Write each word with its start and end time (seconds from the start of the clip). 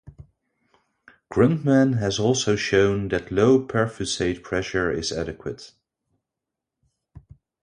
Grundmann 1.31 1.93
has 1.99 2.17
also 2.17 2.55
shown 2.55 3.09
that 3.09 3.31
low 3.31 3.63
perfusate 3.63 4.41
pressure 4.41 4.89
is 4.91 5.11
adequate. 5.11 5.73